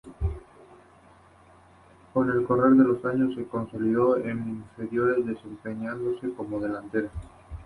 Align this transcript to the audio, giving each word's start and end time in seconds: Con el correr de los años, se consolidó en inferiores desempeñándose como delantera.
Con 2.11 2.31
el 2.31 2.43
correr 2.47 2.71
de 2.73 2.85
los 2.85 3.05
años, 3.05 3.35
se 3.35 3.45
consolidó 3.45 4.17
en 4.17 4.47
inferiores 4.75 5.23
desempeñándose 5.27 6.33
como 6.33 6.59
delantera. 6.59 7.11